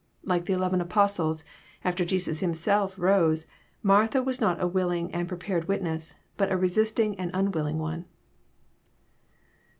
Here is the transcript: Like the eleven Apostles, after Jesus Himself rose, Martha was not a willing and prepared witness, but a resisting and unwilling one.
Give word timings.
Like 0.23 0.45
the 0.45 0.53
eleven 0.53 0.81
Apostles, 0.81 1.43
after 1.83 2.03
Jesus 2.03 2.39
Himself 2.39 2.97
rose, 2.97 3.45
Martha 3.83 4.23
was 4.23 4.41
not 4.41 4.59
a 4.59 4.65
willing 4.65 5.13
and 5.13 5.27
prepared 5.27 5.67
witness, 5.67 6.15
but 6.37 6.51
a 6.51 6.57
resisting 6.57 7.15
and 7.19 7.29
unwilling 7.35 7.77
one. 7.77 8.05